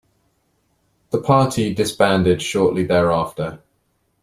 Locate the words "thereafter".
2.85-3.59